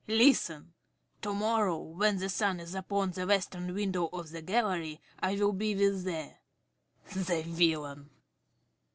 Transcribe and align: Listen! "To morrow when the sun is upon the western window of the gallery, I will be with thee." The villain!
Listen! 0.07 0.73
"To 1.21 1.31
morrow 1.31 1.77
when 1.77 2.17
the 2.17 2.27
sun 2.27 2.59
is 2.59 2.73
upon 2.73 3.11
the 3.11 3.27
western 3.27 3.71
window 3.75 4.07
of 4.07 4.31
the 4.31 4.41
gallery, 4.41 4.99
I 5.19 5.35
will 5.35 5.53
be 5.53 5.75
with 5.75 6.05
thee." 6.05 6.31
The 7.13 7.43
villain! 7.43 8.09